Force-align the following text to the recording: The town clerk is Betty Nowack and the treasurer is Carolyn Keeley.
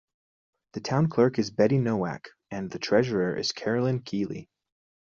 The 0.73 0.79
town 0.79 1.09
clerk 1.09 1.37
is 1.37 1.51
Betty 1.51 1.77
Nowack 1.77 2.29
and 2.49 2.71
the 2.71 2.79
treasurer 2.79 3.35
is 3.37 3.51
Carolyn 3.51 3.99
Keeley. 3.99 4.49